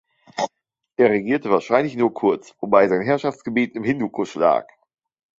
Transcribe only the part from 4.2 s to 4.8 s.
lag.